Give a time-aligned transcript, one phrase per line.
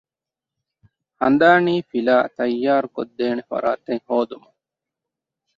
[1.19, 4.57] ހަނދާނީފިލާ ތައްޔާރު ކޮށްދޭނެ ފަރާތެއް ހޯދުމަށް